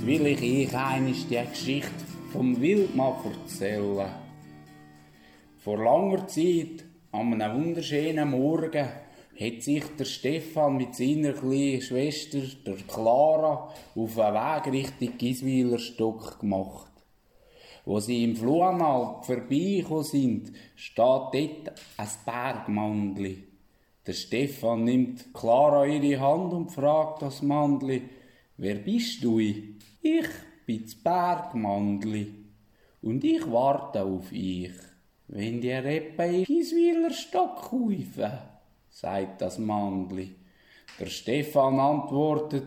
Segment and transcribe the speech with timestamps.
[0.00, 1.90] Jetzt will ich euch einisch die Geschichte
[2.32, 4.08] vom Wildmann erzählen.
[5.58, 8.88] Vor langer Zeit, an einem wunderschönen Morgen,
[9.38, 15.78] hat sich der Stefan mit seiner kleinen Schwester, der Clara, auf einen Weg Richtung Giswiler
[15.78, 16.92] Stock gemacht.
[17.84, 23.44] Wo sie im Fluenalp vorbeigekommen sind, steht dort ein Bergmandli.
[24.06, 28.00] Der Stefan nimmt Clara ihre Hand und fragt das Mandli,
[28.56, 29.40] wer bist du?
[30.02, 32.34] Bin das Bergmandli
[33.02, 34.72] und ich warte auf euch.
[35.28, 38.32] Wenn die Reppe in Giswiler Stock kaufen,
[38.88, 40.34] sagt das Mandli.
[40.98, 42.66] Der Stefan antwortet,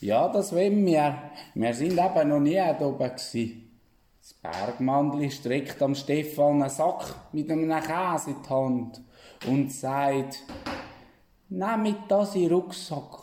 [0.00, 1.30] ja, das wollen wir.
[1.54, 3.70] Wir sind eben noch nie da oben gewesen.
[4.20, 9.00] Das Bergmandli streckt am Stefan einen Sack mit einem Käse in die Hand
[9.46, 10.38] und sagt,
[11.48, 13.18] nehmt das in den Rucksack.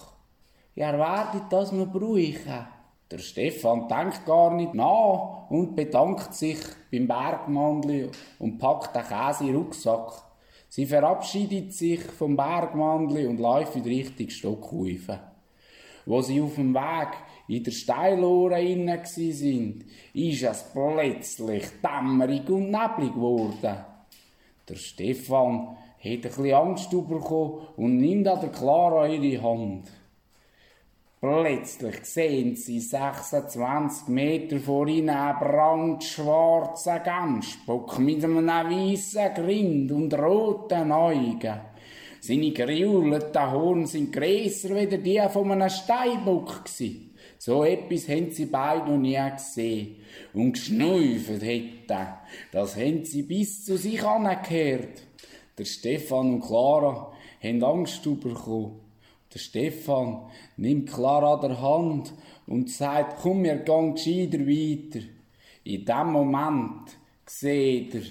[0.75, 2.67] Ihr werdet das noch brauchen.
[3.11, 6.57] Der Stefan denkt gar nicht nach und bedankt sich
[6.89, 8.09] beim Bergmandli
[8.39, 10.23] und packt den Käse in den Rucksack.
[10.69, 15.19] Sie verabschiedet sich vom Bergmandli und läuft in Richtung Stockhaufen.
[16.05, 17.09] Wo sie auf dem Weg
[17.49, 23.85] in der Steilohre inne sind, ist es plötzlich dämmerig und neblig geworden.
[24.69, 29.91] Der Stefan hat ein bisschen Angst bekommen und nimmt an der Clara ihre Hand.
[31.23, 40.11] Plötzlich sehen sie 26 Meter vor ihnen einen brandschwarzen Gemsbock mit einem weißen Grind und
[40.15, 41.61] roten Augen.
[42.21, 46.63] Seine geriuleten Horn sind grösser als die von einem Steinbock.
[47.37, 49.97] So etwas haben sie beide noch nie gesehen.
[50.33, 52.07] Und geschnäufelt hätten,
[52.51, 55.03] das haben sie bis zu sich angehört.
[55.55, 58.90] Der Stefan und Clara haben Angst bekommen.
[59.33, 60.23] Der Stefan
[60.57, 62.13] nimmt Clara an der Hand
[62.47, 65.05] und sagt, komm, wir gehen gescheiter weiter.
[65.63, 68.01] In dem Moment sieht er,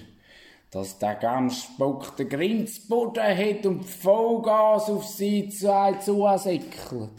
[0.71, 7.11] dass der Gamsbock den Grenzboden hat und Vollgas auf sie zwei zusäckelt.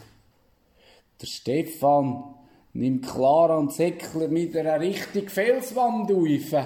[1.21, 2.35] Der Stefan
[2.73, 6.65] nimmt Clara und säckelt mit einer richtigen Felswand auf.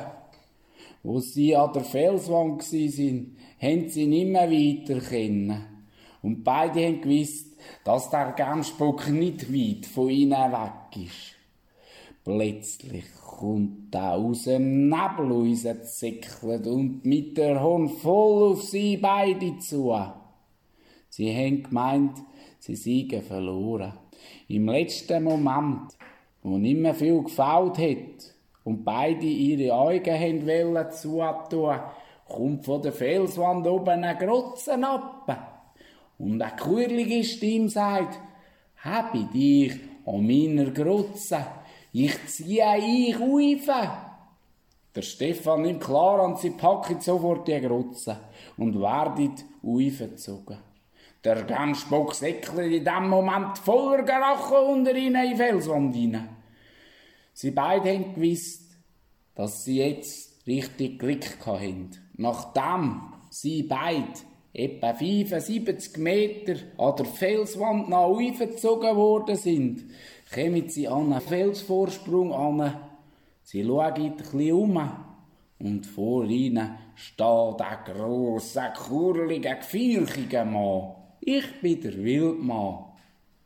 [1.03, 5.76] Wo sie an der Felswand waren, haben sie nicht mehr weiter können.
[6.21, 11.35] Und beide haben gewusst, dass der Gemsbock nicht weit von ihnen weg ist.
[12.23, 13.05] Plötzlich
[13.37, 19.95] kommt er aus dem Nebel rausgesäckelt und mit der Horn voll auf sie beide zu.
[21.09, 22.17] Sie haben gemeint,
[22.59, 23.93] sie seien verloren.
[24.49, 25.97] Im letzten Moment,
[26.43, 31.79] wo nicht mehr viel gefällt hat und beide ihre Augen haben wollen zutun,
[32.27, 35.56] kommt von der Felswand oben ein Grotzen ab.
[36.17, 38.19] Und eine kurlige Stimme sagt,
[38.77, 39.73] habe dich
[40.05, 41.45] an meiner Grutze,
[41.93, 44.07] ich ziehe euch auf.
[44.95, 48.17] Der Stefan nimmt klar an, sie packen sofort die Grutze
[48.57, 50.57] und werden aufgezogen.
[51.23, 56.29] Der Gemsbock säckelt in dem Moment voller Gerache unter ihnen in Felswand hinein.
[57.33, 58.75] Sie beide haben gewusst,
[59.35, 61.91] dass sie jetzt richtig Glück hatten.
[62.15, 64.13] Nachdem sie beide
[64.53, 69.85] etwa 75 Meter an der Felswand nach aufgezogen worden sind,
[70.33, 72.73] kommen sie an einen Felsvorsprung an.
[73.43, 74.91] Sie schauen ein bisschen um
[75.59, 80.95] und vor ihnen steht ein grosser, kurliger, gefürchiger Mann.
[81.21, 82.85] Ich bin der Wildmann,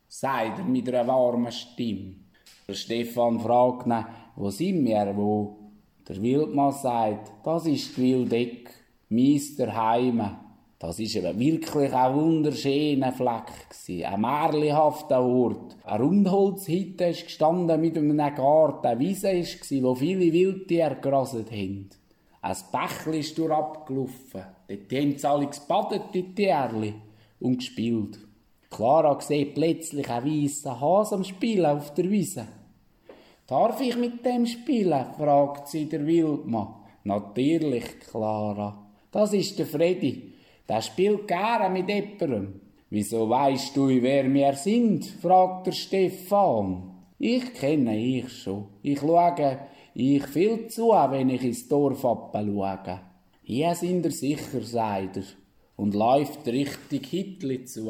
[0.08, 2.16] sagt er mit einer warmen Stimme.
[2.68, 5.58] Der Stefan fragt ihn, wo sind wir wo?
[6.08, 8.70] Der Wildmann sagt, das ist die Wildeck,
[9.10, 10.40] Meister Heime.
[10.82, 13.52] Das ist eben wirklich ein wunderschöner Fleck
[14.04, 15.78] ein märchenhafter Ort.
[15.84, 21.88] Eine Rundholzhütte ist gestanden mit einem Garten, eine Wiese war, wo viele Wildtiere gerasselt haben.
[22.42, 24.42] Ein Bächli ist durchabgelaufen.
[24.68, 26.96] Dort haben sie alle gebadet, die Tierli,
[27.40, 28.18] und gespielt.
[28.72, 32.48] Clara sieht plötzlich einen weißen Hase am Spielen auf der Wiese.
[33.46, 35.06] Darf ich mit dem spielen?
[35.16, 36.74] fragt sie der Wildmann.
[37.04, 38.84] Natürlich, Clara.
[39.12, 40.31] Das ist der Freddy.
[40.72, 42.62] Der spielt gerne mit jemandem.
[42.90, 45.06] Wieso weisst du, wer wir sind?
[45.06, 46.94] fragt der Stefan.
[47.20, 48.68] Ich kenne ich schon.
[48.82, 49.60] Ich schaue
[49.94, 53.00] ich viel zu, wenn ich ins Dorf schaue.
[53.44, 55.24] Hier sind er sicher, sagt er,
[55.76, 57.88] und läuft richtig Hitli zu.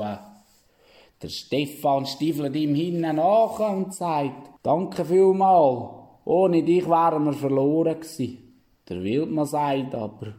[1.22, 5.88] Der Stefan stiefelt ihm hinten nach und sagt, danke vielmal,
[6.26, 8.64] ohne dich wären wir verloren gewesen.
[8.90, 10.34] Der Wildmann sagt aber,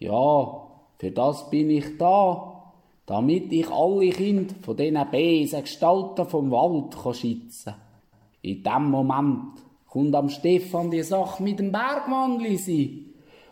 [0.00, 0.64] ja,
[1.04, 2.72] für das bin ich da,
[3.04, 7.80] damit ich alle Kinder von diesen bösen Gestalten vom Wald schützen kann.
[8.40, 9.52] In dem Moment
[9.86, 13.04] kommt am Stefan die Sache mit dem Bergmannli sein.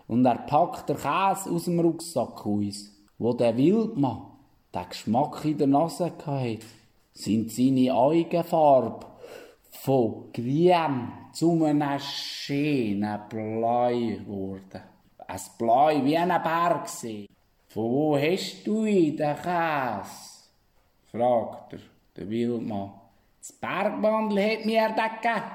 [0.08, 4.22] Und er packt den Käse aus dem Rucksack aus, wo der Wildmann
[4.74, 6.58] den Geschmack in der Nase hatte,
[7.12, 9.04] sind seine Augenfarbe
[9.72, 14.80] von grün zu einem schönen Blau geworden.
[15.26, 17.28] Ein Blau wie ein Bergsee.
[17.72, 20.42] Von wo hast du den Käse?
[21.10, 21.78] fragt er,
[22.14, 22.92] der Wildmann.
[23.38, 25.52] Das Bergmandel hat mir den gegeben.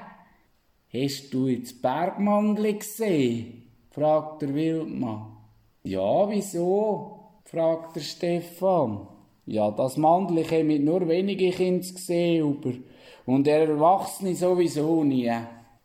[0.92, 3.70] Hast du das Bergmandel gesehen?
[3.92, 5.36] fragt der Wildmann.
[5.84, 7.20] Ja, wieso?
[7.44, 9.06] fragt der Stefan.
[9.46, 12.72] Ja, das Mandel mit nur wenige Kinder gesehen, über.
[13.26, 15.30] Und der Erwachsene sowieso nie.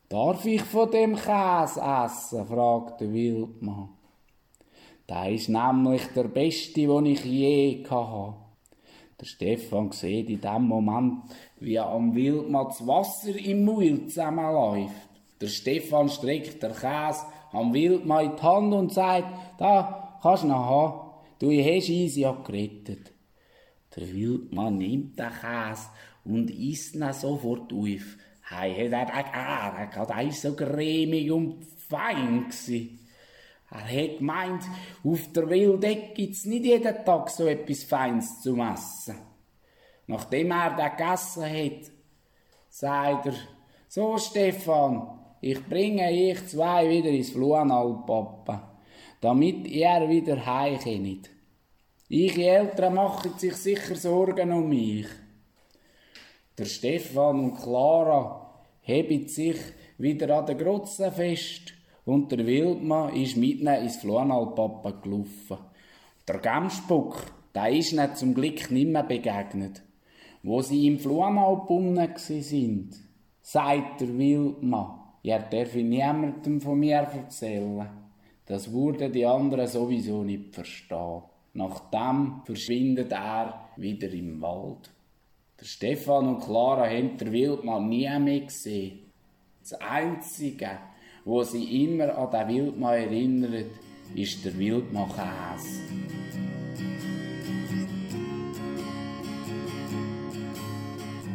[0.10, 2.48] Darf ich von dem Käse essen?
[2.48, 3.90] fragt der Wildmann.
[5.10, 8.36] Der ist nämlich der beste, den ich je hatte.
[9.20, 11.24] Der Stefan sieht in dem Moment,
[11.60, 15.10] wie am Wildmann das Wasser im Mund zusammenläuft.
[15.40, 19.28] Der Stefan streckt der Käse am Wildmann in die Hand und sagt,
[19.58, 21.04] da kannst du noch haben.
[21.40, 23.12] Du hast uns ja gerettet.
[23.96, 25.88] Der Wildmann nimmt den Käse
[26.24, 28.18] und isst ihn sofort auf.
[28.50, 32.46] Hey, hat er geärgert, er war so cremig und fein.
[32.46, 33.03] Gewesen.
[33.74, 34.64] Er hat gemeint,
[35.04, 39.16] auf der Wildeck gibt's nicht jeden Tag so etwas Feins zu essen.
[40.06, 41.92] Nachdem er den gegessen hat,
[42.70, 43.34] sagt er,
[43.88, 48.78] so Stefan, ich bringe euch zwei wieder ins Fluenal, Papa,
[49.20, 51.32] damit ihr wieder heimkommt.
[52.10, 55.08] Ich Eltern machen sich sicher Sorgen um mich.
[56.60, 59.58] Der Stefan und Clara heben sich
[59.98, 61.74] wieder an der Grotze fest
[62.06, 65.58] und der Wildmann ist mit ihnen ins Fluenalpapa gelaufen.
[66.28, 69.82] Der Gemspuck, der ist ihnen zum Glück nicht mehr begegnet.
[70.42, 72.96] Wo sie im Fluenalbunnen sind,
[73.42, 77.88] sagt der Wildmann, ja, darf ich niemandem von mir erzählen.
[78.46, 81.22] Das würden die anderen sowieso nicht verstehen.
[81.54, 84.92] Nachdem verschwindet er wieder im Wald.
[85.60, 89.00] Der Stefan und Clara haben den Wildmann nie mehr gesehen.
[89.62, 90.72] Das Einzige,
[91.26, 93.72] wo sie immer an den Wildmann erinnert,
[94.16, 95.82] ist der Wildmann Käse.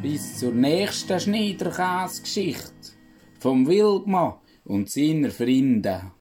[0.02, 2.92] Bis zur nächsten Schneiderkäse-Geschichte
[3.38, 6.12] vom Wildmann und seiner Freunde.